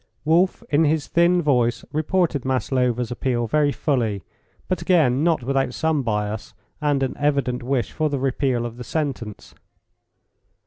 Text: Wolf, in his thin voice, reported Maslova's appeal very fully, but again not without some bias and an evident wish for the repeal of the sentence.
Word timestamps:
Wolf, 0.25 0.63
in 0.71 0.83
his 0.83 1.05
thin 1.05 1.43
voice, 1.43 1.85
reported 1.91 2.43
Maslova's 2.43 3.11
appeal 3.11 3.45
very 3.45 3.71
fully, 3.71 4.23
but 4.67 4.81
again 4.81 5.23
not 5.23 5.43
without 5.43 5.75
some 5.75 6.01
bias 6.01 6.55
and 6.81 7.03
an 7.03 7.15
evident 7.19 7.61
wish 7.61 7.91
for 7.91 8.09
the 8.09 8.17
repeal 8.17 8.65
of 8.65 8.77
the 8.77 8.83
sentence. 8.83 9.53